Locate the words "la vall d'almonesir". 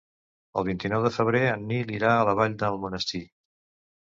2.31-3.23